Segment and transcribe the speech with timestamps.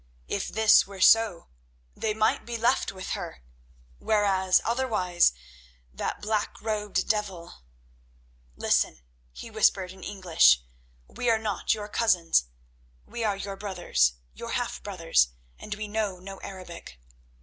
[0.27, 1.49] If this were so,
[1.95, 3.43] they might be left with her,
[3.99, 5.31] whereas otherwise
[5.93, 7.61] that black robed devil—
[8.55, 9.01] "Listen,"
[9.31, 10.63] he whispered in English;
[11.07, 16.39] "we are not your cousins—we are your brothers, your half brothers, and we know no
[16.39, 16.99] Arabic."